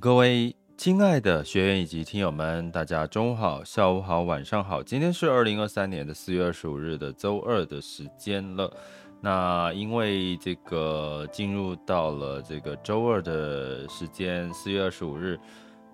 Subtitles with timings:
[0.00, 4.80] 各位亲爱的学员以及听友们，大家中午好、下午好、晚上好。
[4.80, 8.72] 今天是二零二三年的四月二十五日的周二的时间了。
[9.20, 15.36] 那因为这个进入到了这个周二的时间，四月二十五日，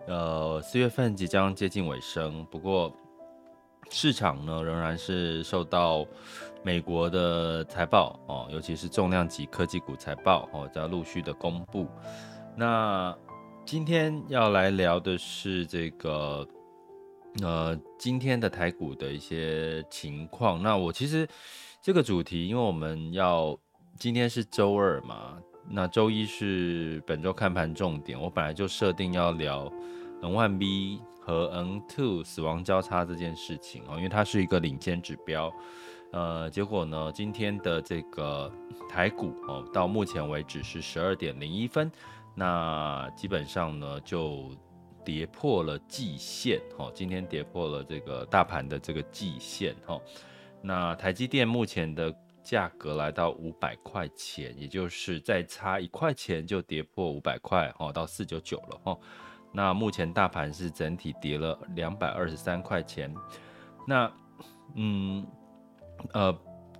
[0.06, 2.46] 呃，四月份即将接近尾声。
[2.50, 2.92] 不过
[3.88, 6.04] 市场呢，仍然是受到
[6.62, 11.88] 美国的财报哦，尤其是重量级科技股财报哦，在陆续的公布。
[12.56, 13.16] 那
[13.66, 16.46] 今天要来聊的是这个，
[17.42, 20.62] 呃，今天的台股的一些情况。
[20.62, 21.26] 那我其实
[21.80, 23.58] 这个主题，因为我们要
[23.98, 28.20] 今天是周二嘛，那周一是本周看盘重点。
[28.20, 29.72] 我本来就设定要聊
[30.20, 35.50] N One B 和 N Two 死亡交叉这件事情哦，因为它是一个领先指标。
[36.12, 38.52] 呃，结果呢，今天的这个
[38.90, 41.90] 台股哦，到目前为止是十二点零一分。
[42.36, 44.50] 那基本上呢，就
[45.04, 50.00] 跌破了季线，哈，今天跌破了这个大盘的这个季线，哈。
[50.60, 52.12] 那台积电目前的
[52.42, 58.98] 价格来到五百块钱，也就是再差一块钱就跌破五百块，哈，到四九九了，哈。
[59.52, 63.14] 那目前大盘是整体跌了两百二十三块钱。
[63.86, 64.12] 那，
[64.74, 65.24] 嗯，
[66.12, 66.36] 呃，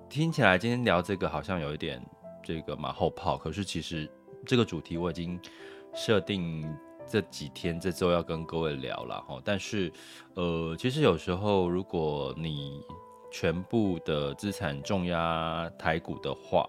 [0.08, 2.05] 听起来今天聊这个好像有一点
[2.42, 4.10] 这个马后炮，可是其实。
[4.47, 5.41] 这个主题我已经
[5.95, 6.64] 设定
[7.06, 9.92] 这几天这周要跟各位聊了哈，但是
[10.34, 12.81] 呃，其实有时候如果你
[13.31, 16.69] 全部的资产重压台股的话，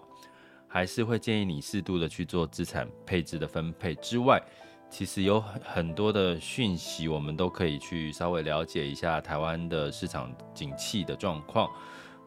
[0.66, 3.94] 还是会建议你适度的去做资产配置的分配。
[3.94, 4.42] 之外，
[4.90, 11.70] 其实有很多的讯息，我们都可以去稍微了解一下台湾的市场景气的状况。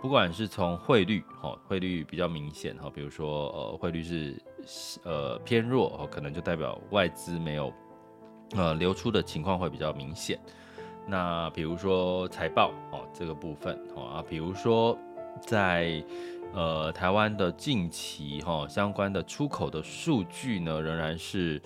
[0.02, 4.42] 不管是从汇率，哈，汇率比较明显，哈，比如说，呃，汇率是，
[5.04, 7.74] 呃，偏弱，哦，可能就代表外资没有，
[8.56, 10.40] 呃，流出的情况会比较明显。
[11.08, 14.98] 那比如说财报，哦，这个部分，哦啊，比如说
[15.42, 16.04] 在，
[16.54, 21.62] 呃，台湾的近期，哈，相关的出口的数据呢，仍然是，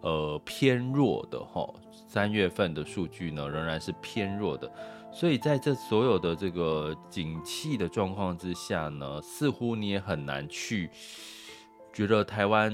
[0.00, 1.68] 呃，偏弱的，哈，
[2.06, 4.70] 三月份的数据呢，仍然是偏弱的。
[5.12, 10.90] 所以在这所有的这个景气的状况之下呢，似乎你也很难去
[11.94, 12.72] 觉得台湾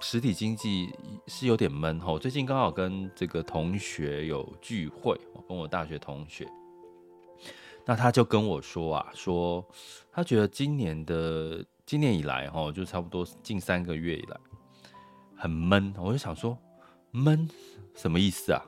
[0.00, 0.92] 实体经济
[1.28, 2.18] 是有点闷吼。
[2.18, 5.16] 最近刚好跟这个同学有聚会，
[5.48, 6.44] 跟我大学同学，
[7.86, 9.64] 那他就跟我说啊，说
[10.10, 14.36] 他觉得今年的今年以来吼，就差不多近三个月以来
[15.36, 15.94] 很闷。
[15.96, 16.58] 我就想说，
[17.12, 17.48] 闷
[17.94, 18.60] 什么意思啊？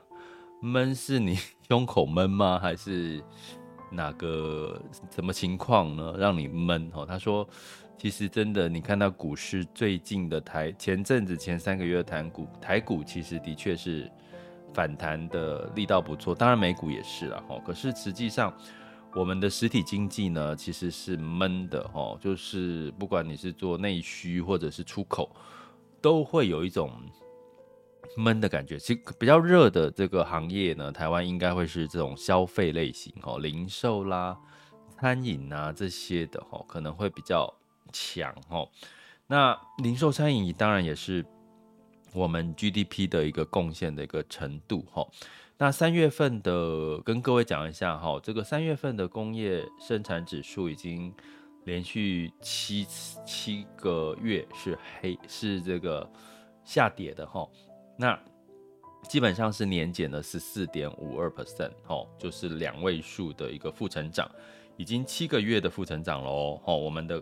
[0.61, 1.37] 闷是你
[1.67, 2.57] 胸口闷吗？
[2.57, 3.21] 还是
[3.89, 6.15] 哪个什么情况呢？
[6.17, 7.05] 让你闷哦？
[7.05, 7.47] 他说，
[7.97, 14.11] 其实真的，你看到股市最近的台前阵子前三个月的台股，台股其实的确是
[14.73, 17.61] 反弹的力道不错，当然美股也是了哈。
[17.65, 18.53] 可是实际上，
[19.13, 25.33] 我们的实体经济呢，其实是闷的哦，就是不管你是做内需或者是出口，
[26.01, 26.91] 都会有一种。
[28.17, 34.37] 闷的感觉，其实比较热的这个行业呢，台湾应该会是这种消费类型哦，零售啦、
[34.99, 37.53] 餐饮啊这些的哦，可能会比较
[37.91, 38.69] 强哦。
[39.27, 41.25] 那零售餐饮当然也是
[42.13, 45.07] 我们 GDP 的一个贡献的一个程度哈。
[45.57, 51.13] 那三月份的跟各位讲一下哈，这个三月份的工业生产指数已经
[51.63, 52.85] 连续七
[53.25, 56.07] 七个月是黑是这个
[56.63, 57.47] 下跌的哈。
[57.97, 58.19] 那
[59.07, 64.29] 基本上是年减了十四点五二 percent，哦，就是两位数的一个负成长，
[64.77, 67.21] 已经七个月的负成长了哦，我们的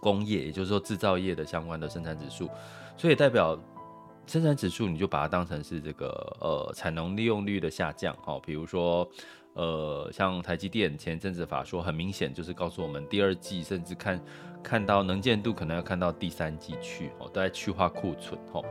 [0.00, 2.50] 工业，也就是说制造业的相关的生产指数，
[2.98, 3.58] 所以代表
[4.26, 6.08] 生产指数，你就把它当成是这个
[6.40, 9.08] 呃产能利用率的下降，哦，比如说
[9.54, 14.22] 呃像台积电前阵子法说，很明显就是告诉我们第二季甚至看
[14.62, 18.62] 看到能见度可能要看到第三季去，哦，都在去化库存，哦。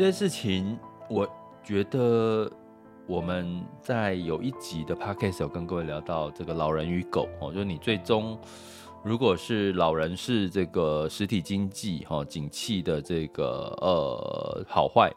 [0.00, 0.78] 这件事情，
[1.10, 1.28] 我
[1.62, 2.50] 觉得
[3.06, 8.40] 我们在有一集的 podcast 有跟各位聊到这个老人与狗哦，就是你最终
[9.04, 15.12] 如果是老人是这个实体经济哈景气的这个呃好坏，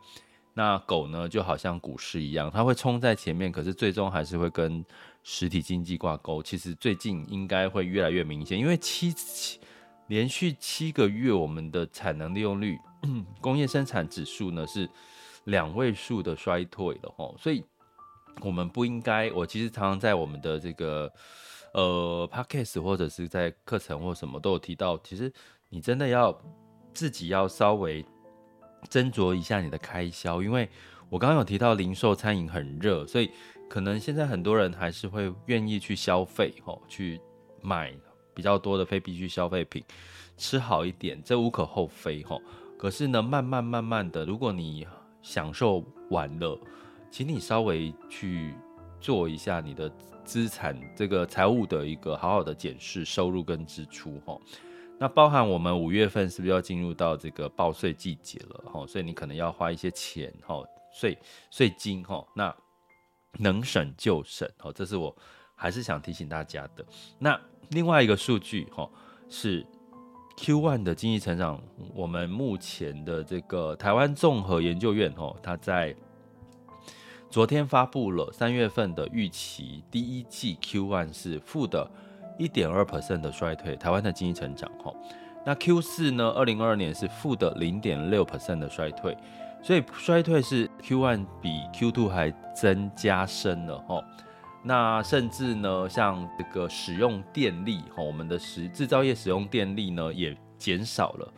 [0.53, 4.83] 那狗呢就好像股市一样，它会冲在前面，可是最终还是会跟
[5.23, 6.43] 实体经济挂钩。
[6.43, 9.61] 其实最近应该会越来越明显，因为七七
[10.07, 12.77] 连续七个月我们的产能利用率、
[13.41, 14.89] 工业生产指数呢是
[15.45, 17.63] 两位数的衰退了哈，所以
[18.41, 19.31] 我们不应该。
[19.31, 21.11] 我其实常常在我们的这个。
[21.75, 25.33] 呃，Podcast 或者是在课程或什么都有提到，其实
[25.69, 26.39] 你真的要
[26.93, 28.05] 自己要稍微
[28.91, 30.69] 斟酌一下你的开销，因为
[31.09, 33.31] 我刚刚有提到零售餐饮很热，所以
[33.67, 37.19] 可能现在很多人还是会愿意去消费，吼，去
[37.63, 37.91] 买
[38.35, 39.83] 比较多的非必需消费品，
[40.37, 42.39] 吃好一点，这无可厚非，吼。
[42.83, 44.85] 可是呢，慢慢慢慢的，如果你
[45.21, 46.59] 享受完了，
[47.09, 48.53] 请你稍微去
[48.99, 49.89] 做一下你的。
[50.25, 54.39] 资产这个财务的一个好好的检视，收入跟支出哈，
[54.97, 58.87] 那包含我们五月份是不是要进入到这个报税季节了哈？
[58.87, 60.63] 所以你可能要花一些钱哈，
[60.93, 61.17] 税
[61.51, 62.55] 税金哈，那
[63.37, 65.13] 能省就省哈，这是我
[65.55, 66.85] 还是想提醒大家的。
[67.19, 67.37] 那
[67.71, 68.89] 另外一个数据哈
[69.29, 69.67] 是
[70.37, 71.61] Q1 的经济成长，
[71.93, 75.95] 我们目前的这个台湾综合研究院哈，它在。
[77.29, 81.89] 昨天发布了三月份的预期，第一季 Q1 是负的
[82.37, 84.93] 一点二 percent 的衰退，台湾的经济成长哈。
[85.43, 86.29] 那 Q 四呢？
[86.29, 89.17] 二零二二年是负的零点六 percent 的衰退，
[89.63, 93.99] 所以衰退是 Q1 比 Q two 还增加深了哈。
[94.63, 101.33] 那甚至呢，像这个使用电力哈，我们的使制造业使用电力呢也减少了。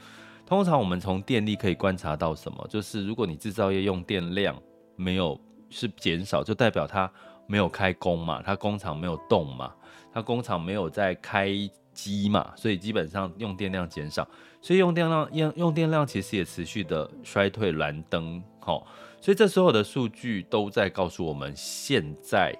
[0.46, 2.68] 通常我们从电力可以观察到什么？
[2.70, 4.56] 就是如果你制造业用电量
[4.96, 5.40] 没有
[5.72, 7.12] 是减少，就代表它
[7.48, 9.74] 没有开工嘛，它工厂没有动嘛，
[10.14, 11.50] 它工厂没有在开
[11.94, 14.28] 机嘛，所以基本上用电量减少，
[14.62, 18.86] 所以用电量用用电量其实也持续的衰退蓝灯，好，
[19.20, 22.56] 所以这所有的数据都在告诉我们，现在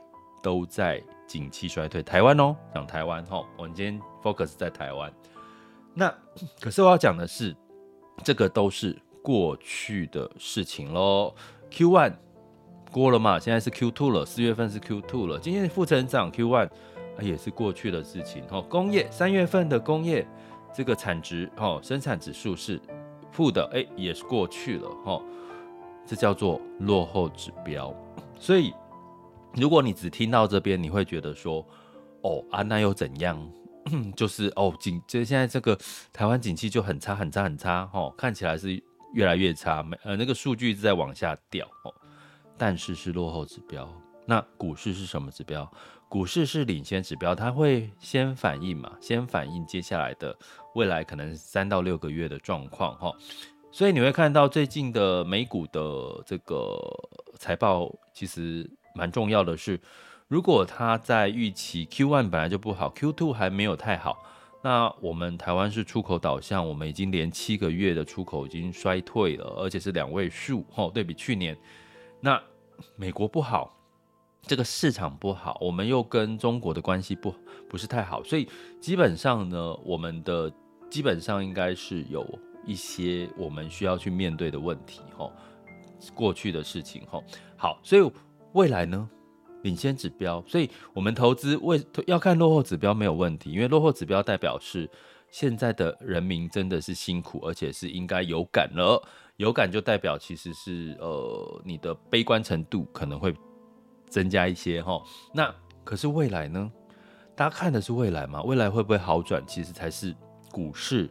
[0.46, 2.04] 都在景气衰退。
[2.04, 5.12] 台湾哦，讲台湾哈，我们今天 focus 在台湾。
[5.92, 6.14] 那
[6.62, 7.56] 可是我要讲的是，
[8.24, 11.34] 这个都是过去的事情喽。
[11.72, 12.14] Q one。
[12.92, 13.40] 过了嘛？
[13.40, 15.40] 现在是 Q two 了，四月份是 Q two 了。
[15.40, 16.70] 今天负成长 Q one
[17.20, 18.48] 也是过去的事情。
[18.48, 20.26] 哈，工业三月份的工业
[20.72, 22.80] 这个产值，哈，生产指数是
[23.32, 24.90] 负的，哎，也是过去了。
[25.04, 25.22] 哈，
[26.06, 27.92] 这叫做落后指标。
[28.40, 28.74] 所以，
[29.56, 31.66] 如果你只听到这边，你会觉得说，
[32.22, 33.52] 哦啊，那又怎样？
[34.16, 35.78] 就是哦，景，就现在这个
[36.12, 37.86] 台湾景气就很差，很差，很差。
[37.86, 38.82] 哈，看起来是
[39.14, 41.66] 越来越差，呃，那个数据一直在往下掉。
[41.84, 41.94] 哦
[42.58, 43.86] 但是是落后指标，
[44.26, 45.70] 那股市是什么指标？
[46.08, 50.34] 股市是领先指标，它会先反应嘛，先反应接下来的
[50.74, 53.12] 未来可能三到六个月的状况哈。
[53.74, 56.80] 所以你会看到最近的美股的这个
[57.38, 59.80] 财报，其实蛮重要的是，
[60.28, 64.18] 如果它在预期 Q1 本来就不好，Q2 还没有太好，
[64.64, 71.56] 那我们台湾是出口导向，我们已经连七个月的出口已经衰退了，而且是两位数哈，对比去年。
[72.20, 72.42] 那
[72.96, 73.78] 美国不好，
[74.42, 77.36] 这个市场不好，我们又跟中国的关系不
[77.70, 78.48] 不是太好，所以
[78.82, 80.52] 基本上呢，我们的
[80.90, 82.28] 基本上应该是有
[82.66, 85.30] 一些我们需要去面对的问题哈，
[86.16, 87.22] 过去的事情哈。
[87.56, 88.12] 好，所以
[88.56, 89.08] 未来呢，
[89.64, 94.90] 领先指标，所以我们投资为要看落后指标没有问题，因为落后指标代表是
[95.30, 99.02] 现在的人民真的是辛苦，而且是应该有感了。
[99.38, 103.36] 有感就代表其实是呃你的悲观程度可能会
[104.08, 105.04] 增加一些哈。
[105.34, 106.72] 那可是未来呢？
[107.36, 108.42] 大家看的是未来嘛？
[108.44, 109.44] 未来会不会好转？
[109.46, 110.16] 其实才是
[110.50, 111.10] 股市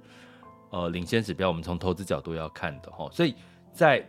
[0.70, 1.48] 呃领先指标。
[1.48, 3.06] 我们从投资角度要看的哈。
[3.12, 3.34] 所以
[3.74, 4.02] 在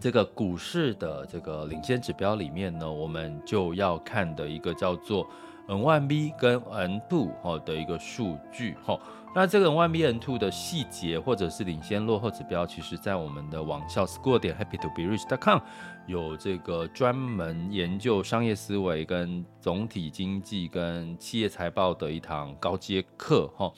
[0.00, 5.26] 这个股市的这个领先指标里面呢，我们就要看的一个叫做
[5.66, 9.00] N1B 跟 N2 齁的一个数据齁。
[9.34, 15.58] 那这个 N1B N2 的细节或者是领先落后指标，其实在我们的网校 school 点 happy to be rich dot com
[16.06, 23.72] 有这个专门研究商业思维跟总体经济跟企业财报的一堂高阶课哈。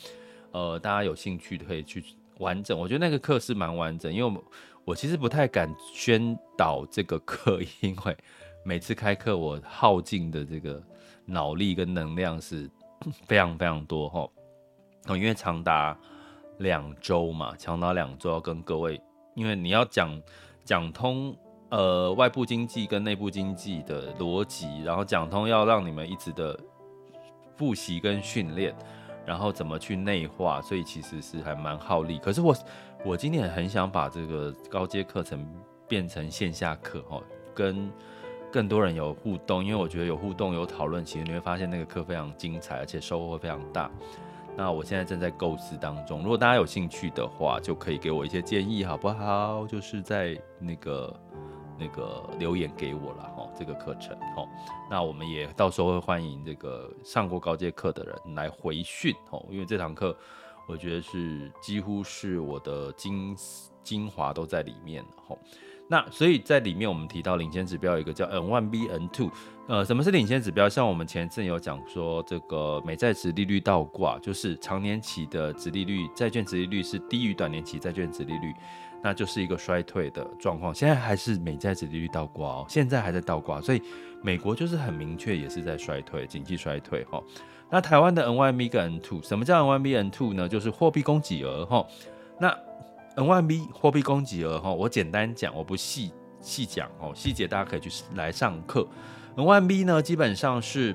[0.50, 2.04] 呃，大家有兴趣可以去
[2.38, 4.38] 完整，我觉得那个课是蛮完整，因为我们
[4.87, 8.16] 我其实不太敢宣导这个课， 因为
[8.62, 10.81] 每次开课我耗尽的这个
[11.25, 12.71] 脑力跟能量是
[13.26, 14.28] 非常非常多哈。
[15.09, 15.99] 因为长达
[16.59, 19.00] 两周嘛，长达两周要跟各位，
[19.35, 20.23] 因为你要讲
[20.64, 21.37] 讲通
[21.71, 26.57] 呃外部经济跟内部经济的逻辑，然后讲通要让你们一直的
[27.57, 28.73] 复习跟训练，
[29.25, 32.19] 然后怎么去内化，所以其实是还蛮耗力。
[32.21, 32.55] 可是我
[33.06, 35.46] 我今年很想把这个高阶课程
[35.86, 37.22] 变成线下课哈，
[37.54, 37.88] 跟
[38.50, 43.88] 更多人有互动，因为我觉得有互动有讨论，其实你会发现那个课非常精彩，而且收获会非常大。
[44.56, 49.64] 那我现在正在构思当中，如果大家有兴趣的话，就可以给我一些建议，好不好？
[49.68, 51.20] 就是在那个
[51.78, 54.44] 那个留言给我了哈，这个课程哈。
[54.90, 60.16] 那我们也到时候会欢迎这个上过高阶课的人来回训哦，因为这堂课
[60.66, 63.37] 我觉得是几乎是我的精
[63.82, 65.37] 精华都在里面哈。
[65.88, 69.30] 那所以在里面我们提到领先指标有一个叫 N1B N2。
[69.68, 70.68] 呃，什么是领先指标？
[70.68, 78.52] 像我们前阵有讲说，这个美债殖利率倒挂，就是长年期的殖利率，债券殖利率是低于短年期债券殖利率，
[79.02, 80.73] 那就是一个衰退的状况。
[80.73, 83.82] 现在还是美债殖利率倒挂哦，现在还在倒挂，所以
[84.23, 87.20] 美国就是很明确也是在衰退，经济衰退哈。
[87.70, 90.49] 那台湾的 N1B 跟 N two，什么叫 N1B N two 呢？
[90.49, 91.87] 就是货币供给额哈。
[92.38, 92.56] 那
[93.16, 98.87] N1B 货币供给额哈，我简单讲，我不细细讲哦，细节大家可以去来上课。
[99.37, 100.94] N1B 呢，基本上是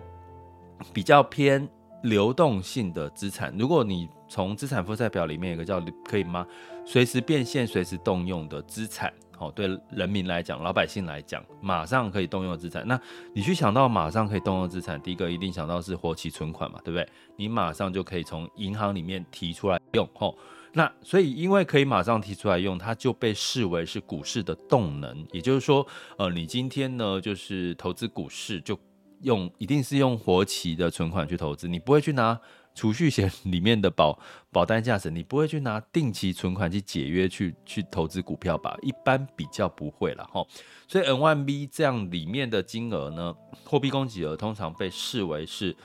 [0.94, 1.68] 比较偏
[2.04, 3.54] 流动性的资产。
[3.58, 6.48] 如果你从资产负债表里面有个叫可以吗？
[6.86, 12.88] 随时变现、随时动用的资产，哦，对人民来讲、老百姓来讲，马上可以动用资产。
[12.88, 13.00] 那
[13.34, 17.10] 你去想到马上可以动用资产，第一个一定想到是活期存款嘛，对不对？
[17.36, 20.38] 你马上就可以从银行里面提出来用，吼。
[20.74, 25.28] 那所以，因为可以马上提出来用，它就被视为是股市的动能。
[25.34, 25.86] 也就是说，
[26.18, 28.80] 呃，你今天呢，就是投资股市，就
[29.24, 32.40] 用一定是用活期的存款去投资，你不会去拿
[32.74, 34.18] 储蓄险里面的保
[34.52, 38.78] 保单价值，你不会去拿定期存款去解约去去投资股票吧？
[38.82, 40.46] 一般比较不会了哈。
[40.88, 43.36] 所以 N1B 这样里面的金额呢，
[43.66, 45.76] 货币供给额通常被视为是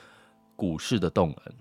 [0.55, 1.55] 股市的动能。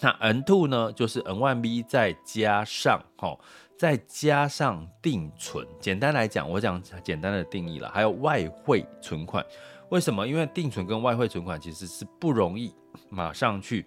[0.00, 3.38] 那 N two 呢，就是 N1B 再加上哈，
[3.78, 5.66] 再加上定存。
[5.80, 9.44] 简单来讲，我讲简单的定义了，还有外汇存款。
[9.90, 10.26] 为什么？
[10.26, 12.74] 因为定存跟外汇存款其实是不容易
[13.08, 13.86] 马上去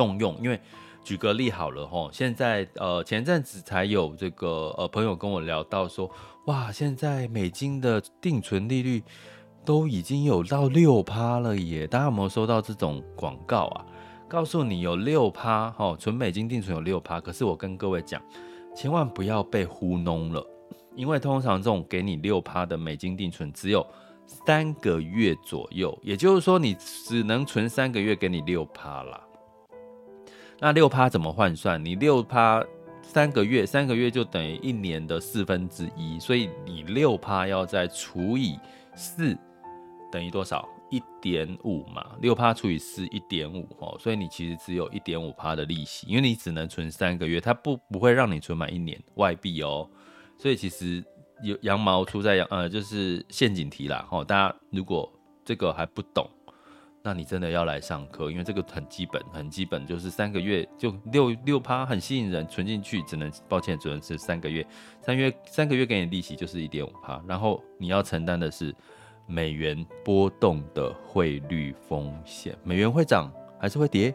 [0.00, 0.34] 动用。
[0.42, 0.58] 因为
[1.04, 6.10] 举个例好了齁，现在呃前阵子才有这个呃朋友跟我聊到说，
[6.46, 9.02] 哇，现在美金的定存利率
[9.64, 11.86] 都已经有到六趴了耶！
[11.86, 13.84] 大家有没有收到这种广告啊？
[14.26, 18.22] 告诉你有六趴，哈，存美金定存有六趴，可是我跟各位讲，
[18.74, 20.46] 千万不要被糊弄了，
[20.94, 23.84] 因为通常这种给你六趴的美金定存只有
[24.26, 29.20] 三个月左右，也就是说你只能存三个月，给你六趴啦。
[30.60, 31.82] 那六趴怎么换算？
[31.82, 32.62] 你六趴
[33.02, 38.58] 三个月，三个月就等于一年的四分之一，所以你六趴要再除以
[38.94, 39.36] 四，
[40.12, 40.68] 等于多少？
[40.90, 49.88] 一点五嘛，六趴除以四，一点五哦，所以你其实只有一点五趴的利息，因为你只能存三个月，它不不会让你存满一年外币哦，
[50.36, 51.02] 所以其实
[51.44, 54.24] 有羊毛出在羊呃，就是陷阱题啦哦。
[54.24, 55.10] 大家如果
[55.44, 56.28] 这个还不懂，
[57.02, 64.66] 那你真的要来上课，因为这个很基本，很基本，就是三个月就六六趴很吸引人，存进去只能抱歉只能是三个月，
[65.00, 68.74] 三月三个月给你利息就是一点五趴，然后你要承担的是。
[69.26, 73.30] 美元波动的汇率风险，美元会涨
[73.60, 74.12] 还是会跌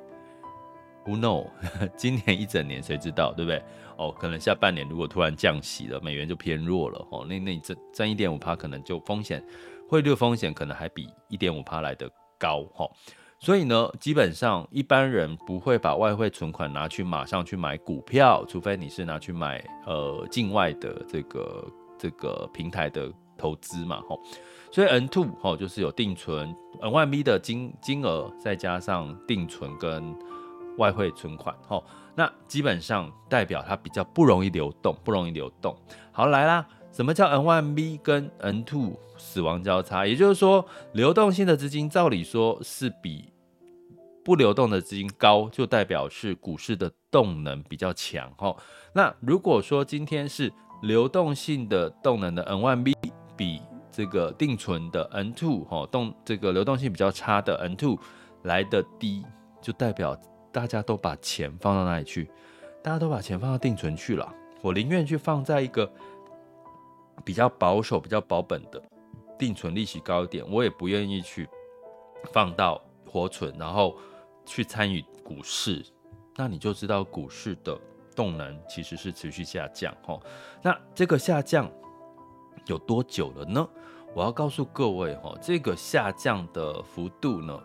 [1.05, 1.47] ？Who know？
[1.95, 3.63] 今年一整年谁知道，对不对？
[3.95, 7.25] 哦，可能下半年如果突然降息了，美元就偏弱了哦。
[7.29, 9.41] 那那你挣挣一点五趴，可能就风险
[9.87, 12.11] 汇率风险可能还比一点五趴来的
[12.45, 12.89] 高哈。
[13.39, 24.19] 所以呢，基本上一般人不会把外汇存款拿去马上去买股票，除非你是拿去买呃境外的这个这个平台的投资嘛，吼。
[24.71, 30.15] 所以 N two 哈，就是有定存 N1B 的金金额，再加上定存跟
[30.77, 31.81] 外汇存款哈，
[32.15, 35.75] 那基本上代表它比较不容易流动，不容易流动。
[36.11, 40.07] 好，来啦，什么叫 N1B 跟 N two 死亡交叉？
[40.07, 43.33] 也就是说，流动性的资金照理说是比
[44.23, 48.55] 不流动的资金高，就代表是股市的动能比较强哈。
[48.93, 50.49] 那如果说今天是
[50.83, 52.93] 流动性的动能的 N1B
[53.35, 53.61] 比
[53.91, 57.99] 这个定存的 N two 哈动这个流动性比较差的 N two
[58.43, 59.25] 来得低，
[59.61, 60.17] 就代表
[60.49, 62.31] 大家都把钱放到哪里去？
[62.81, 64.33] 大家都把钱放到定存去了。
[64.61, 65.87] 我宁愿去放在一个
[67.23, 68.81] 比较保守、比较保本的
[69.37, 71.47] 定存，利息高一点，我也不愿意去
[72.31, 73.95] 放到活存，然后
[74.45, 75.85] 去参与股市。
[76.35, 77.79] 那你就知道股市的
[78.15, 80.19] 动能其实是持续下降哈。
[80.61, 81.71] 那这个下降
[82.65, 83.67] 有多久了呢？
[84.13, 87.61] 我要告诉各位哈，这个下降的幅度呢，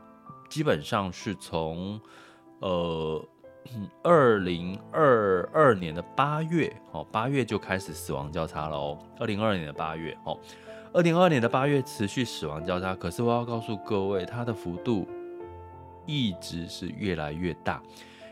[0.48, 2.00] 基本上是从
[2.60, 3.24] 呃
[4.02, 8.98] 二零二二年的八月，哦，八月就开始死亡交叉了哦。
[9.18, 10.38] 二零二二年的八月，哦，
[10.92, 15.06] 二零二二年的八月持续死亡交叉，可是我要告诉各位，它的幅度
[16.06, 17.82] 一直是越来越大。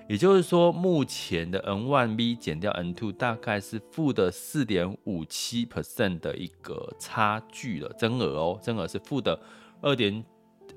[0.09, 9.39] 也就是说，目前的 n one v 减掉 n two 大概是负的四点五七 percent 的一个差距了，增额哦，增额是负的
[9.83, 10.25] 二点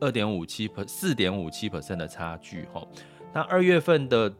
[0.01, 2.85] 二点五七 per 四点五七 percent 的差距哈。
[3.33, 4.33] 那二月份的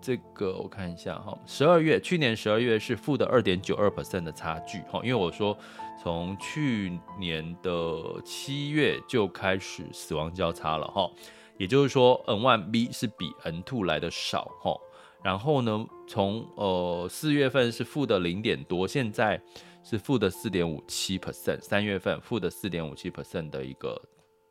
[0.00, 5.54] 这个我看一下哈，十二月去年十二月是负的二点九二 percent 的差距哈，因为我说
[6.02, 11.10] 从去年的七月就开始死亡交叉了哈。
[11.58, 14.78] 也就是说 n one b 是比 n two 来的少哈，
[15.24, 19.42] 然后呢，从呃四月份是负的零点多，现在
[19.82, 24.00] 是负的四点五七 percent，三月份负的四点五七 percent 的一个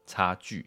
[0.08, 0.66] 差距，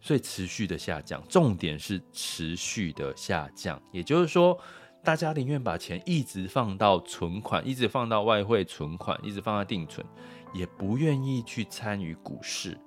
[0.00, 3.78] 所以持续的下降，重点是持续的下降。
[3.92, 4.58] 也就是说，
[5.04, 10.06] 大家宁愿把钱一直放到存款，一直放到外汇存款，一直放在定存，
[10.54, 12.78] 也不愿意去参与股市。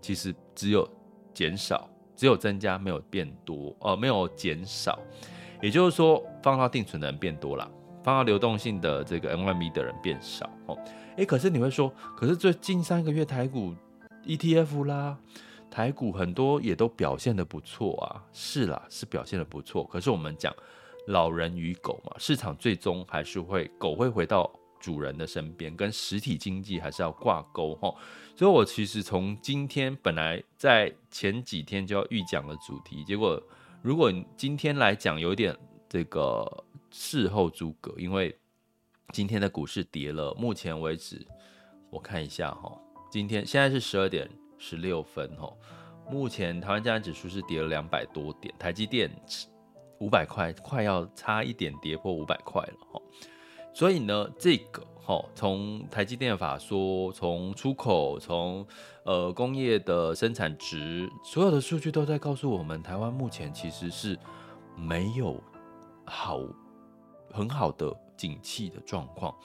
[0.00, 0.88] 其实只有。
[1.34, 4.98] 减少，只有增加，没有变多，呃，没有减少，
[5.62, 7.66] 也就是说，放到定存的人变多了，
[8.04, 10.78] 放到流动性的这个 N Y B 的人变少，哦，
[11.16, 13.74] 诶，可是你会说，可是最近三个月台股
[14.26, 15.18] ETF 啦，
[15.70, 20.54] 台股很多也都表现得不错啊，是啦，是表现得不错，可是我们讲
[21.06, 24.50] 老人与狗嘛，市场最终还是会，狗会回到。
[24.82, 27.94] 主人的身边跟实体经济还是要挂钩哈，
[28.34, 33.40] 所以我其实从今天本来在前几天就要预讲的主题，结果
[33.80, 35.56] 如果今天来讲有点
[35.88, 38.36] 这个事后诸葛，因为
[39.12, 41.24] 今天的股市跌了，目前为止
[41.88, 42.76] 我看一下哈，
[43.12, 44.26] 今天现在是十二点
[44.56, 45.52] 十六分哈，
[46.10, 49.14] 目前台湾加权指数是跌了两百多点，台积电
[50.00, 53.02] 五百块快要差一点跌破五百块了哈。
[53.74, 58.66] 所以呢，这个哈，从台积电法说，从出口，从
[59.04, 64.18] 呃工业的生产值，所有的数据都在告诉我们，台湾目前其实是
[64.74, 65.38] 没有
[66.06, 66.40] 好
[67.30, 69.36] 很好的景气的状况。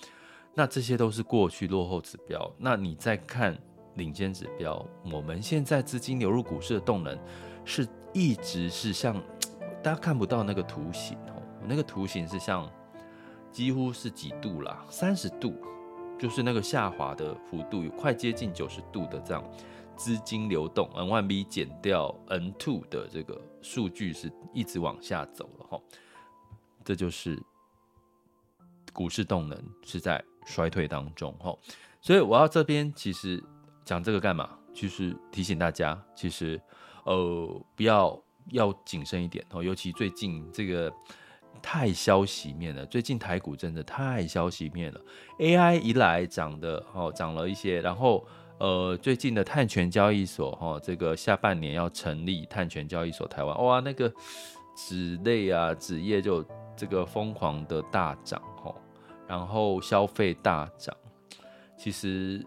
[0.57, 2.51] 那这些都是过去落后指标。
[2.57, 3.55] 那你再看
[3.93, 7.15] 领先指标，我们现在资金流入股市的动能
[7.63, 9.21] 是一直是像
[9.83, 12.67] 大家看不到那个图形哦，那个图形是像。
[13.49, 15.55] 几乎是几度啦，三十度，
[16.19, 19.43] 就是那个下滑的幅度，有快接近九十度的这样
[19.95, 25.81] 资金流动，N1B 减掉 N2 的这个数据是一直往下走了哈，
[26.83, 27.41] 这就是
[28.93, 31.59] 股市动能是在衰退当中吼，
[32.01, 33.43] 所以我要这边其实
[33.85, 34.49] 讲这个干嘛？
[34.73, 36.59] 就是提醒大家，其实
[37.03, 38.19] 呃不要
[38.51, 40.91] 要谨慎一点哦，尤其最近这个。
[41.59, 45.01] 太消息面了，最近台股真的太消息面了。
[45.39, 48.23] AI 一来涨的哦，涨了一些，然后
[48.59, 54.13] 呃，最近的碳权交易所哈、哦，这个下半年要成立碳权交易所台湾，哇，那个
[54.75, 58.75] 纸类啊纸业就这个疯狂的大涨哈、哦，
[59.27, 60.95] 然后消费大涨，
[61.77, 62.45] 其实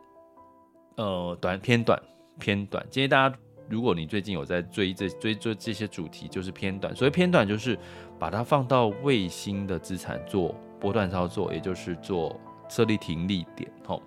[0.97, 2.01] 呃短偏短
[2.39, 3.37] 偏短，建议大家。
[3.69, 7.79] 如果你最近有在追这追追这些主题，就是偏短，所以偏短就是
[8.19, 12.35] 把它放到卫星的资产做波段操作，也就是做
[12.69, 14.03] 设立停利点，吼，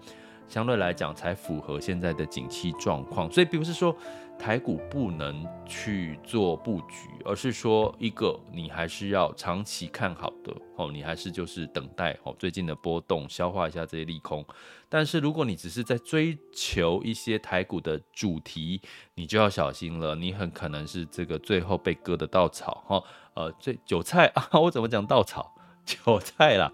[0.49, 3.31] 相对来讲才符合现在的景气状况。
[3.31, 3.95] 所以并不是说
[4.43, 14.45] 台股不能去做布局，而是说一个你还是要长期看好的，哦，你还是就是等待哦最近的波动，消化一下这些利空。
[14.89, 18.81] 但是如果你只是在追求一些台股的主题，
[19.15, 23.01] 你就要小心了，你很可能是这个最后被割的稻草哈。
[23.35, 25.55] 呃，最韭菜啊，我怎么讲稻草？
[25.85, 26.69] 韭菜啦，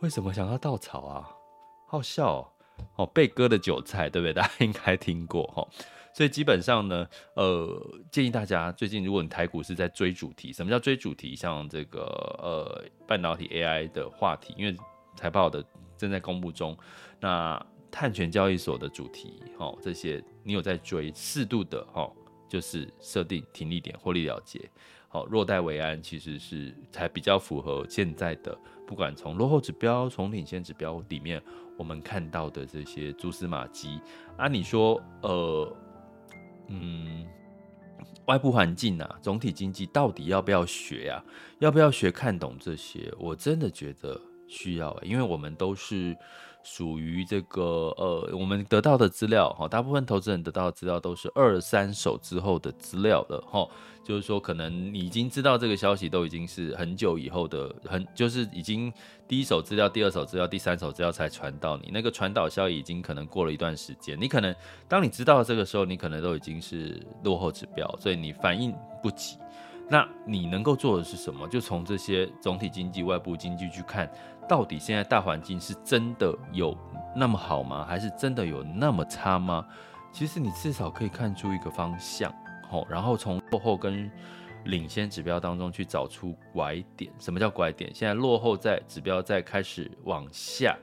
[0.00, 1.28] 为什么想到稻草啊？
[1.86, 2.48] 好笑哦，
[2.96, 4.32] 哦，被割的韭菜，对不对？
[4.32, 5.68] 大家应该听过哈。
[6.12, 11.34] 所以基本上呢，呃，建议大家最近如果你台股是在追主题，什么叫追主题？
[11.34, 12.00] 像这个
[12.42, 14.76] 呃半导体 AI 的话题，因为
[15.16, 15.64] 财报的。
[16.00, 16.74] 正在公布中，
[17.20, 22.10] 那碳权交易所的主题，哦，这些你有在追，适度的，哦，
[22.48, 24.58] 就是设定停利点，获利了结，
[25.08, 31.38] 好，落袋为安，其实是才比较符合现在的，不管从落后指标，从领先指标里面，
[31.76, 34.00] 我们看到的这些蛛丝马迹
[34.38, 35.76] 啊，你说，呃，
[36.70, 37.26] 嗯，
[38.26, 41.22] 外部环境啊，总体经济到底要不要学呀？
[41.58, 43.12] 要不要学看懂这些？
[43.18, 44.18] 我真的觉得。
[44.52, 46.16] 需要，因为我们都是。
[46.62, 47.62] 属于这个
[47.96, 53.66] 呃，我们得到的资料哈，大部分投资人得到的资料都是二三手之后的资料了哈，
[54.04, 58.92] 就是说可能你已经知道这个消息都已经是很久以后的，很就是已经
[59.26, 64.54] 第一手资料、第二手资料、第三手资料才传到你，那个传导效益已经可能过了一段时间，你可能
[64.86, 69.38] 当你知道这个时候，你可能都已经是落后指标，所以你反应不及。
[69.92, 71.48] 那你能够做的是什么？
[71.48, 74.08] 就从这些总体经济、外部经济去看。
[74.50, 76.76] 到底现在大环境是真的有
[77.14, 77.86] 那么好吗？
[77.88, 79.64] 还是真的有那么差吗？
[80.10, 82.34] 其实你至少可以看出一个方向，
[82.68, 84.10] 吼，然后从落后跟
[84.64, 87.12] 领先指标当中去找出拐点。
[87.20, 87.94] 什么叫拐点？
[87.94, 90.76] 现在落后在指标在开始往下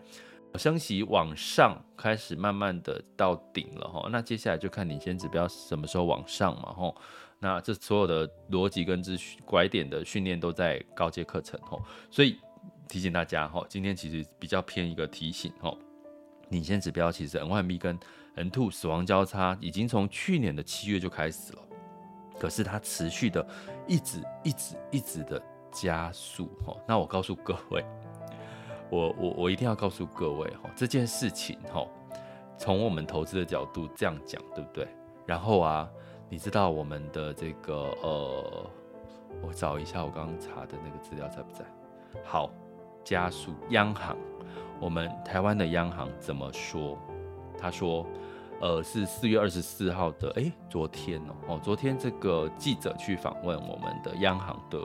[0.55, 4.07] 升息，往上开始慢慢的到顶了，吼。
[4.09, 6.95] 那接下来就看领先指标什么时候往上嘛，吼。
[7.37, 12.39] 那这所有的逻辑跟资讯拐点的训练都在高阶课程，吼，所以。
[12.87, 15.75] 提醒大家哈，今天其实比较偏一个提醒哈，
[16.49, 17.99] 领先指标其实 N1B 跟
[18.35, 21.59] N Two 死亡交叉已经从去年的七月就开始了，
[22.39, 23.45] 可是它持续的
[23.87, 26.75] 一直一直一直的加速哈。
[26.87, 27.83] 那我告诉各位，
[28.89, 31.85] 我我我一定要告诉各位哈，这件事情哈，
[32.57, 34.87] 从我们投资的角度这样讲对不对？
[35.25, 35.89] 然后啊，
[36.29, 38.71] 你知道我们的这个呃，
[39.41, 41.65] 我找一下我刚刚查的那个资料在不在？
[42.23, 42.49] 好。
[43.07, 44.17] 加速，央行，
[44.81, 46.99] 我们台湾的央行怎么说？
[47.57, 48.05] 他说，
[48.59, 54.77] 呃，是四月二十四号的，诶，昨天哦，哦，昨天这个记者去访问我们的央行的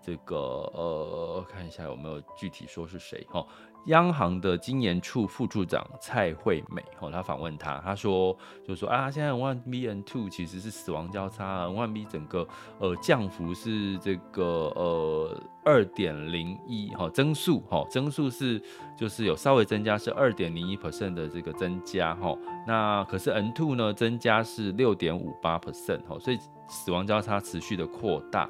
[0.00, 0.36] 这个，
[0.74, 3.46] 呃，看一下有没有具体说是谁哦。
[3.86, 12.46] 央行的经研处副处长蔡惠美，哦，他访问他，他说，就说啊，现在 N1B N2 其实是死亡交叉，one B 整个
[12.78, 14.44] 呃降幅是这个
[14.76, 18.62] 呃二点零一，哈，增速，哈，增速是
[18.96, 28.48] 就是有稍微增加，是二点零一 percent 的这个增加，哈，那可是 N2 呢，增加是六点五八 percent，哈，所以死亡交叉持续的扩大。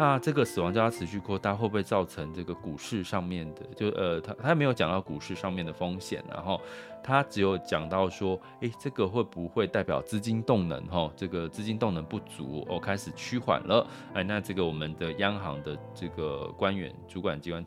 [0.00, 3.60] 那这个死亡交叉持续扩大，会不会造成这个股市上面的？
[3.76, 6.58] 就呃，他他没有讲到股市上面的风险，然后
[7.02, 10.82] 他只有讲到说，诶，这个会不会代表资金动能？
[10.86, 13.86] 哈，这个资金动能不足，哦，开始趋缓了。
[14.14, 17.66] 哎，那这个我们的央行的这个官员、主管机关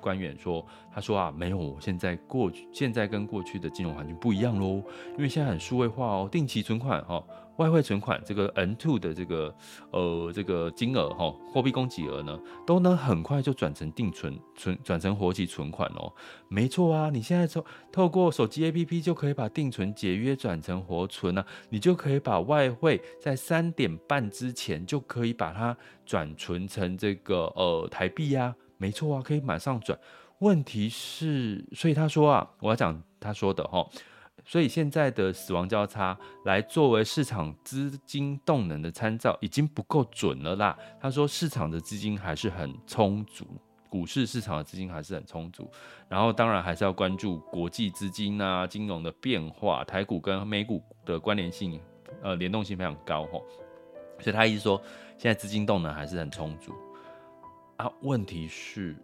[0.00, 4.80] 官员说，他说啊，没有，现在过去现在跟过去的金融环境不一样喽，
[5.16, 7.20] 因为现在很数位化哦，定期存款哈。
[7.58, 9.54] 外汇存款这个 N2 的这个
[9.90, 16.12] 呃这个金额哈，货币供给额呢，都能很快就转成定存存转成活期存款哦。
[16.48, 28.54] 没错啊，你现在透透过手机 APP 就可以把定存解约转成活存啊，你就可以把外汇在三点半之前就可以把它转存成这个呃台币呀。
[28.76, 29.98] 没错啊，可以马上转。
[30.38, 33.84] 问题是，所以他说啊，我要讲他说的哈。
[34.50, 40.74] 所以现在的死亡交叉来作为市场资金动能的参照，已经不够准了啦。
[40.98, 43.46] 他说市场的资金还是很充足，
[43.90, 45.70] 股市市场的资金还是很充足。
[46.08, 51.78] 然后当然还是要关注国际资金啊、金融的变化，台股跟美股的关联性，
[52.22, 53.44] 呃，联动性非常高吼。
[54.18, 54.80] 所以他意思说，
[55.18, 56.72] 现在资金动能还是很充足
[57.76, 57.92] 啊。
[58.00, 58.96] 问题是，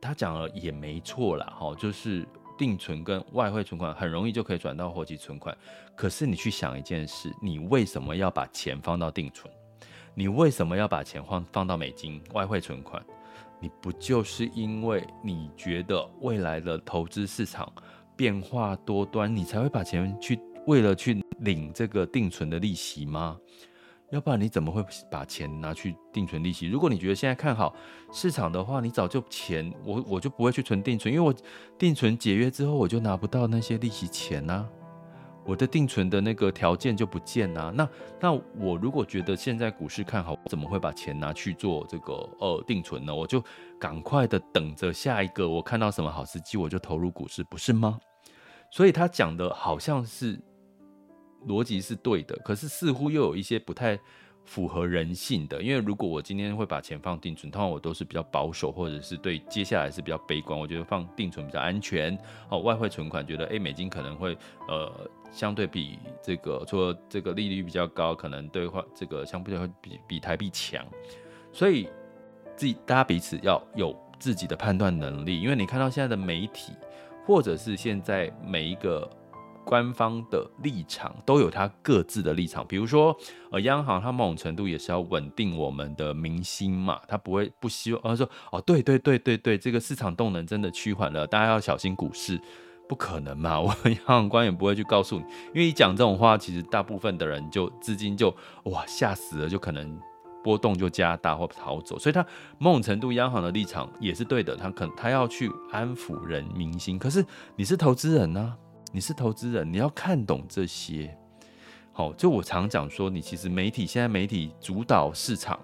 [0.00, 2.26] 他讲了也没错啦，哈，就是。
[2.58, 5.56] 定存跟外汇存款很容易就可以转到活期存款，
[5.94, 9.52] 可是你去想一件事，你为什么要把钱放到定存？
[10.14, 13.02] 你为什么要把钱放放到美金外汇存款？
[13.58, 17.72] 你不就是因为你觉得未来的投资市场
[18.16, 23.38] 变化多端，你才会把钱去为了去领这个定存的利息吗？
[24.12, 26.68] 要不然你怎么会把钱拿去定存利息？
[26.68, 27.74] 如果你觉得现在看好
[28.12, 31.34] 市场的话，你早就钱我我就不会去存定存，因为我
[31.78, 34.68] 定存解约之后我就拿不到那些利息钱呐，
[35.46, 37.72] 我的定存的那个条件就不见呐。
[37.74, 37.88] 那
[38.20, 43.14] 那我如果觉得现在股市看好，我怎么会把钱拿去做这个呃定存呢？
[43.14, 43.42] 我就
[43.80, 47.98] 赶快的等着下一个我看到什么好时机我就投入股市，不是吗？
[48.70, 50.38] 所以他讲的好像是。
[51.46, 53.98] 逻辑是对的，可是似乎又有一些不太
[54.44, 55.62] 符合人性的。
[55.62, 60.58] 因为如果我今天会把钱放定存，通常我都是比较保守，或者是对接下来是比较悲观。
[60.58, 62.16] 我觉得放定存比较安全。
[62.48, 64.36] 哦，外汇存款觉得，诶，美金可能会
[64.68, 64.92] 呃
[65.32, 70.84] 相对比这个，除了这个利率比较高，可能兑换这个相对会比比台币强。
[71.52, 71.88] 所以
[72.56, 75.40] 自己大家彼此要有自己的判断能力。
[75.40, 76.72] 因为你看到现在的媒体，
[77.26, 79.08] 或者是现在每一个。
[79.64, 82.66] 官方的立场都有它各自的立场。
[82.66, 83.16] 比如说，
[83.50, 92.40] 呃，央行它某种程度也是要稳定我们的民心嘛，它不会不希望，而说哦，对对对对对，这个市场动能真的趋缓了，大家要小心股市。
[92.88, 95.22] 不可能嘛， 我们央行官员不会去告诉你，
[95.54, 99.98] 因为你讲这种话，其实大部分的人就资金就哇吓死了，就可能。
[100.44, 102.26] 波动就加大或逃走，所以他
[102.58, 106.98] 某种程度央行的立场也是对的，他可能他要去安抚人民心。
[106.98, 108.52] 可是你是投资人呢、
[108.92, 111.16] 你是投资人，你要看懂这些。
[111.92, 115.58] 好，就我常讲说，你其实媒体现在媒体主导市场，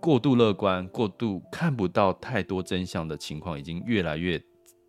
[0.00, 4.42] 过度乐观、过度看不到太多真相的情况，已经越来越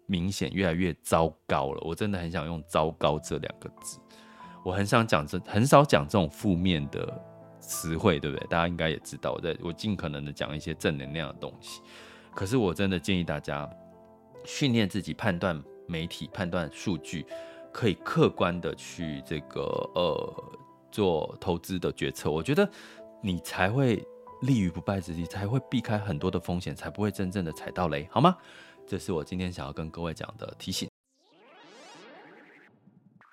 [0.08, 1.81] 明显、越来越糟糕了。
[1.86, 3.99] 我真的很想用“糟糕”这两个字，
[4.63, 7.21] 我很想讲这，很少讲这种负面的。
[7.67, 8.45] 词汇对不对？
[8.47, 11.81] 大家应该也知道，我在我尽可能的讲一些正能量的东西。
[12.36, 13.67] 可是我真的建议大家
[14.43, 17.25] 训练自己判断媒体、判断数据，
[17.71, 19.61] 可以客观的去这个
[19.95, 20.43] 呃
[20.91, 22.29] 做投资的决策。
[22.29, 22.69] 我觉得
[23.21, 24.03] 你才会
[24.41, 28.35] 立于不败之地，才会避开很多的风险，才不会真正的踩到雷，好吗？
[28.87, 30.87] 这是我今天想要跟各位讲的提醒。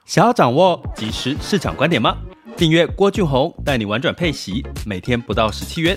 [0.04, 2.16] 想要掌握即时市场观点吗？
[2.56, 5.96] 订阅郭俊宏带你玩转配息，每天不到十七元，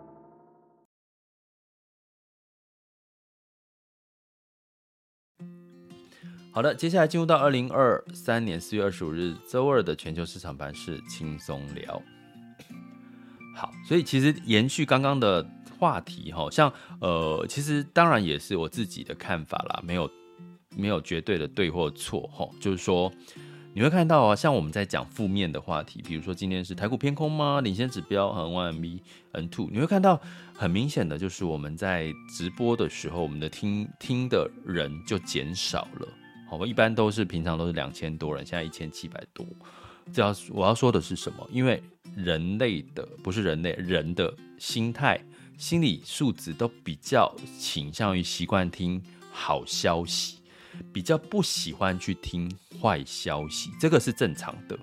[6.53, 12.01] 好的，接下来进入到二零二三年四月二十五日周二的全球市场盘是轻松聊。
[13.55, 15.45] 好，所以其实延续刚刚的
[15.79, 20.11] 话题，哈，像呃，其实当然也是我自己的看法啦，没有
[20.75, 23.09] 没有绝对的对或错，哈，就是说
[23.73, 27.61] 你会看到啊，像我们在讲负面的话题，比如说今天是台股偏空吗？
[27.61, 28.99] 领先指标和 YMB
[29.31, 30.19] N two，你会看到
[30.53, 36.07] 很明显的就是我们在直播的时候，我们的听听的人就减少了。
[36.59, 39.45] 我一般都是平常都是两千多人，现在一千七百多。
[40.11, 41.47] 这要我要说的是什么？
[41.51, 41.81] 因为
[42.15, 45.19] 人类的不是人类，人的心态、
[45.57, 50.39] 心理素质都比较倾向于习惯听好消息，
[50.91, 54.77] 比较不喜欢去听坏消息，这个是正常的。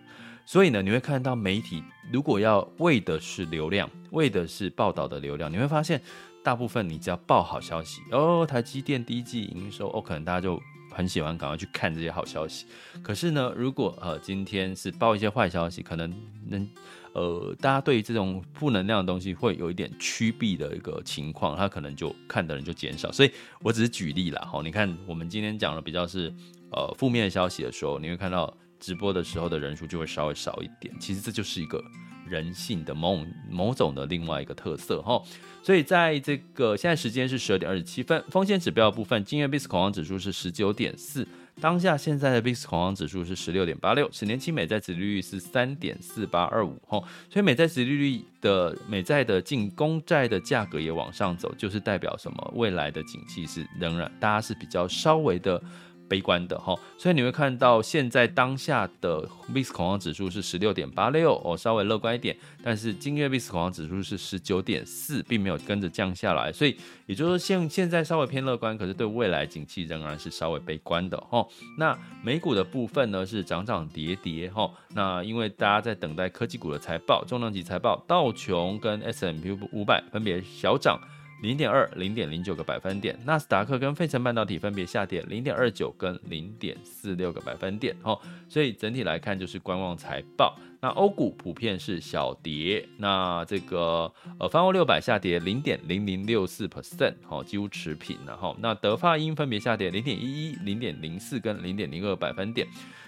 [0.47, 6.01] 所以呢，你会看到媒体如果要为的是流量，为的是报道的流量，你会发现
[6.43, 10.59] 大部分你只要报好消息哦，台积电第一季营收哦，可能大家就。
[10.99, 12.67] 很喜欢赶快去看这些好消息，
[13.05, 16.13] 可是呢，如果呃今天是报一些坏消息，可能
[16.49, 16.69] 能
[17.13, 23.13] 呃大家对于这种负能量的东西会有一点趋避的一个情况，他可能就看的人就减少。
[23.13, 23.31] 所以
[23.63, 26.35] 我只是举例啦，哈，你看我们今天讲的比较是
[26.73, 30.95] 呃负面消息的时候，你会看到直播的时候的人数就会稍微少一点。
[30.99, 31.83] 其实这就是一个
[32.27, 35.23] 人性的某某种的另外一个特色，哈。
[35.62, 41.27] 所以在这个现在时间是十二点二十七分，风险指标部分，今日 VIX 恐慌指数是十九点四，
[41.61, 52.53] 当下现在的 VIX 恐慌指数是十六点八六，十年期美债殖利率是三点四八二五，哈，所以美债殖利率的美债的净公债的价格也往上走，就是代表什么？
[52.55, 55.62] 未来的景气是仍然大家是比较稍微的。
[56.09, 71.47] 悲观的哈，所以你会看到现在当下的 VIX 恐慌指数是十六点八六哦，稍微乐观一点，但是今月 VIX 恐慌指数是十九点四，并没有跟着降下来，所以也就是说现现在稍微偏乐观，可是对未来景气仍然是稍微悲观的哈。
[71.79, 80.99] 那美股的部分呢是涨涨跌跌哈，那因为大家在等待科技股的财报，重量级财报，道琼跟 S M P 五百分别小涨。
[81.40, 90.59] 零点二、零点零九个百分点，纳斯达克跟费城半导体分别下跌零点二九跟零点四六个百分点，哦，所以整体来看就是观望财报。
[90.81, 98.55] 那欧股普遍是小跌，那这个呃，泛欧六百下跌零点零零六四 percent，好，几乎持平了哈。
[98.61, 102.67] 那德法英分别下跌零点一一、零点零四跟零点零二百分点。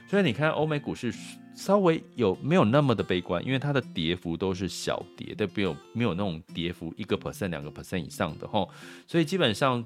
[0.09, 1.15] 所以你看欧美股市
[1.55, 3.45] 稍微有没有那么的悲观？
[3.47, 8.67] 因为它的跌幅都是小跌，都没有没有那种跌幅一个 percent、两个 percent 以上的哈。
[9.07, 9.85] 所以基本上。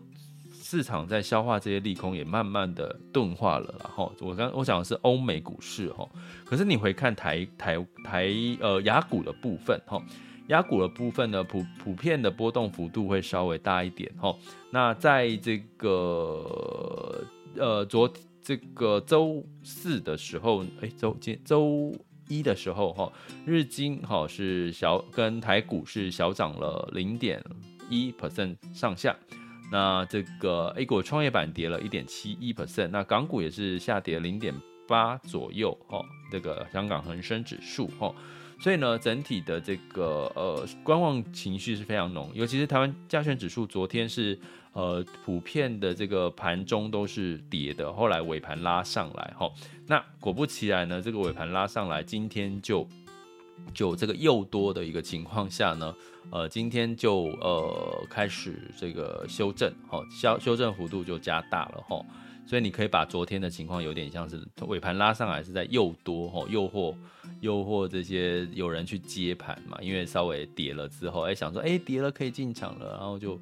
[0.75, 3.73] 市场在消化这些利空，也慢慢的钝化了。
[3.79, 6.05] 然后我刚我讲的是欧美股市哈，
[6.45, 10.03] 可是你回看台台台呃雅股的部分哈，
[10.49, 14.35] 雅股的部分呢普普遍的波动幅度会稍微大一点哈。
[14.73, 17.25] 那在这个
[17.57, 21.95] 呃昨这个周四的时候，哎周今周
[22.27, 23.13] 一的时候哈，
[23.47, 27.41] 日经哈是小跟台股是小涨了零点
[27.89, 29.17] 一 percent 上下。
[29.75, 34.55] 那这个 A 股创业板跌了一点七一 percent，那港股也是下跌零点
[34.87, 36.01] 八左右哦。
[36.31, 38.15] 这个香港恒生指数哦，
[38.61, 44.39] 所以呢，整体的这个呃观望情绪是非常浓，尤其是台湾加权指数昨天是
[44.75, 49.51] 呃普遍的这个盘中都是跌的，后来尾盘拉上来哈。
[49.89, 52.87] 那果不其然呢，这个尾盘拉上来，今天就
[53.73, 55.95] 就这个又多的一个情况下呢。
[56.31, 62.03] 呃，今天就呃开始这个修正，哦，修修正幅度就加大了，哈，
[62.47, 66.97] 所以你可以把昨天的情况有点像是尾盘拉上来是在又多，哈，诱惑
[67.41, 73.39] 诱惑这些有人去接盘嘛，因为稍微跌了之后，哎，想说哎跌了可以进场了，然后就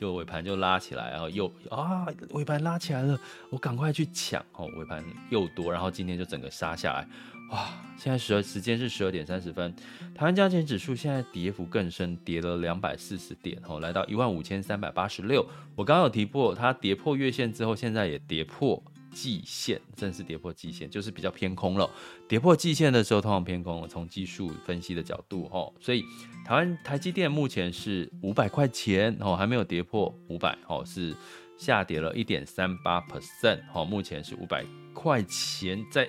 [0.00, 3.16] 就尾盘就拉起来，然后又啊尾盘拉起来了，
[3.50, 7.06] 我赶快去抢，哦，尾盘又多，然后今天就整个杀下来。
[7.52, 9.74] 哇，现在十二时间是十二点三十分，
[10.14, 15.46] 台湾加权指数现在跌幅更深，跌了两百四十点，哦，来到一万五千三百八十六。
[15.76, 21.90] 我刚刚有提过，它跌破月线之后，现在也跌破季线，正式跌破季线，就是比较偏空了。
[22.26, 23.86] 跌破季线的时候，通常偏空。
[23.86, 26.02] 从技术分析的角度，哦，所以
[26.46, 31.14] 台湾台积电目前是五百块钱，哦，还没有跌破五百，哦，是
[31.58, 36.08] 下跌了一点三八 percent，哦，目前是五百块钱在。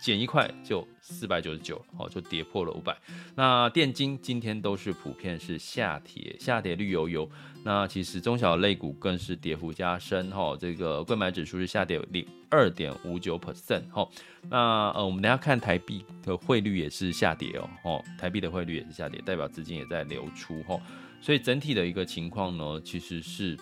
[0.00, 2.96] 减一块就四百九十九，哦，就跌破了五百。
[3.34, 7.28] 那电金今天都是普遍是下跌，下跌绿油油。
[7.64, 14.08] 那其实中小类股更是跌幅加深，哈，这个柜买指数是下跌零二点五九 percent，哈。
[14.48, 20.78] 那呃，我们等下看台币的汇率也是下跌哦，哦，台币的汇率也是下跌，代表资金也在流出，哈。
[21.20, 23.58] 所以整体的一个情况呢，其实是。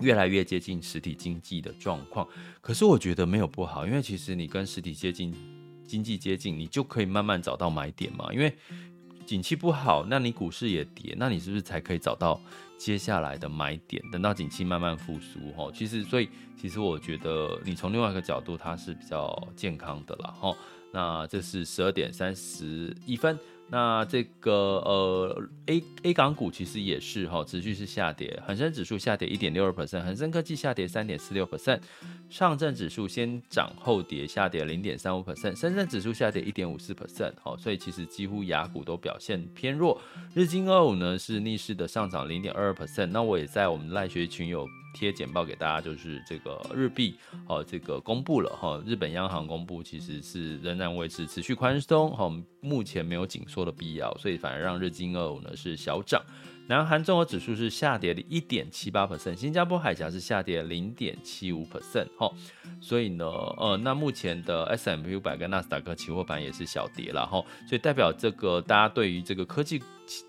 [0.00, 2.28] 越来越接近实体经济的状况，
[2.60, 5.34] 可是我觉得没有不好，因为其实你跟实体接近，
[5.86, 8.30] 经济接近，你就可以慢慢找到买点嘛。
[8.32, 8.54] 因为
[9.24, 12.38] 景气不好，那你股市也跌，那你是不是才可以找到
[12.76, 14.02] 接下来的买点？
[14.12, 16.28] 等到景气慢慢复苏，哈，其实所以
[16.60, 20.54] 其实我觉得你从另外一个角度，它是比较健康的啦，哈。
[20.92, 23.38] 那这是十二点三十一分。
[23.68, 24.52] 那这个
[24.84, 31.80] 呃 A A 港股其实也是哈，持续是下跌，恒生指数下跌一点六二 percent，恒生科技下跌三点四六 percent，
[32.30, 40.00] 上证指数先涨后跌，下跌零点三五 percent，深圳指数下跌一点五四 percent，好，所以其实几乎雅股都表现偏弱，
[40.32, 44.66] 日经二五呢是逆势的上涨零点二二 percent，那我也在我们赖学群有。
[44.96, 47.14] 贴简报给大家，就是这个日币
[47.46, 52.32] 哦，这个公布了哈，日本央行公布其实是仍然维持持续宽松哈，
[52.62, 56.24] 目前没有紧缩的必要，所以反而让日经二五呢是小涨。
[56.68, 62.30] 南韩综合指数是下跌了一点七八 percent，新加坡海峡是下跌零点七五 percent 哈，
[62.80, 69.80] 所以呢，呃，那目前的 S&P 五百跟纳斯达克期货盘也是小跌了哈，所以代表这个大家对于这个科技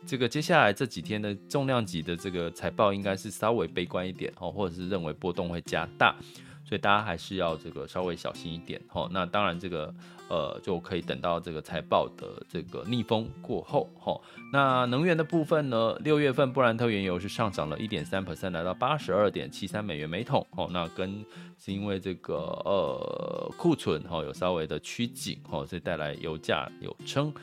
[0.05, 6.15] 这个接下来这几天的重量级的这个财报应该是稍微悲观一点哈，或者是认为波动会加大。
[6.63, 9.07] 所以大家还是要这个稍微小心一点吼。
[9.13, 9.93] 那当然这个
[10.29, 14.21] 呃就可以等到这个财报的这个逆风过后吼。
[14.51, 20.69] 那能源的部分呢，六月份布兰特原油是上涨了一点三 percent，来到八十二点七三美元每桶哦。
[20.71, 21.25] 那跟
[21.57, 22.35] 是因为这个
[22.65, 27.33] 呃库存哈有稍微的趋紧哦，所以带来油价有撑。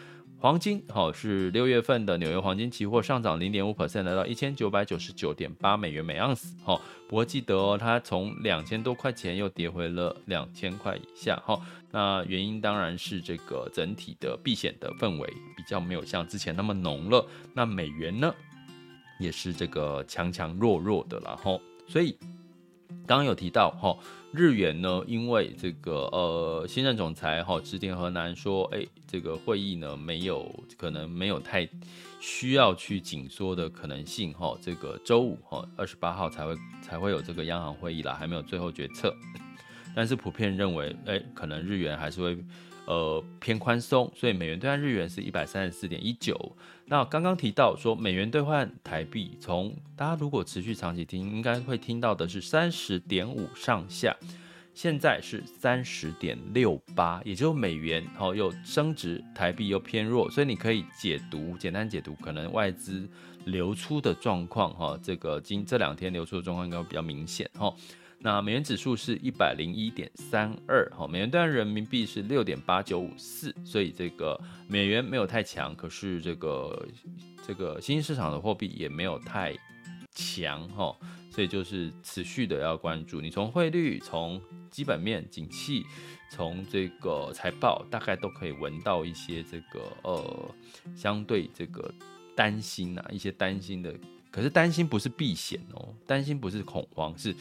[0.44, 6.54] 黄金好是六月份的纽约黄金期货上涨零点五 percent，来到一千九百九十九点八美元每盎司。
[6.62, 11.42] 好，不过记得哦，它从两千多块钱又跌回了两千块以下。
[11.46, 15.26] 好，那原因当然是这个整体的避险的氛围
[15.56, 17.26] 比较没有像之前那么浓了。
[17.54, 18.34] 那美元呢，
[19.18, 21.34] 也是这个强强弱弱的了。
[21.38, 22.14] 哈，所以
[23.06, 23.96] 刚刚有提到哈。
[24.30, 31.68] 日元呢，因为这个呃，新任总裁哈植田河南说，哎，这个会议呢没有可能没有太
[32.18, 34.58] 需要去紧缩的可能性哈。
[34.60, 39.14] 这个周五哈二十八号才会才会有这个央行会议啦，还没有最后决策。
[39.94, 42.36] 但是普遍认为，哎，可能日元还是会。
[42.86, 46.38] 呃，偏宽松，所以美元兑换日元是一百三十四点一九。
[46.84, 54.14] 那刚刚提到说，美元兑换台币，从大家如果持续长期听，应该会听到的是三十点五上下，
[54.74, 63.08] 现在是三十点六八，也就是美元哦又升值，台币又偏弱，所以你可以解读，简单解读，可能外资
[63.44, 67.72] 流出的状况哈，这个今这两天流出的状况应该会比较明显哈。
[68.18, 76.88] 那美元指数是一百零一点三二，哈，美元兑人民币是六点八九五四，所以这个美元没有太强，可是这个
[77.46, 79.54] 这个新兴市场的货币也没有太
[80.14, 80.96] 强，哈，
[81.34, 83.20] 所以就是持续的要关注。
[83.20, 85.84] 你从汇率、从基本面、景气、
[86.30, 90.54] 从这个财报，大概都可以闻到一些这个呃
[90.94, 91.92] 相对这个
[92.36, 93.92] 担心啊，一些担心的。
[94.30, 97.34] 可是担心不是避险哦，担心不是恐慌，是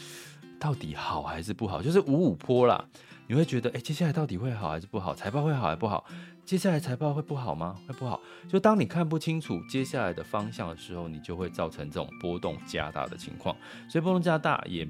[0.59, 2.83] 到底好还是不好，就是五五坡啦。
[3.27, 5.13] 你会觉得，哎，接下来到底会好还是不好？
[5.13, 6.03] 财报会好还是不好？
[6.45, 7.79] 接下来财报会不好吗？
[7.87, 8.19] 会不好？
[8.49, 13.55] 就当你看不清楚接下来的方向的时候，你就会造成这种波动加大的情况。
[13.89, 14.87] 所以波动加大也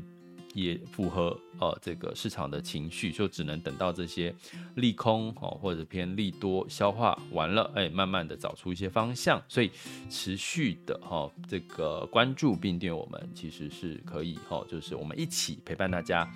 [0.55, 4.33] 也符合呃这个市场的情绪，就只能等到这些
[4.75, 9.41] 利空哦或者偏利多消化完了，哎，慢慢的找出一些方向。
[9.47, 9.71] 所以
[10.09, 16.27] 持续的哈这个关注并订我们，其实是可以哈，就是我们一起陪伴大家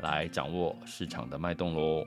[0.00, 2.06] 来掌握市场的脉动喽。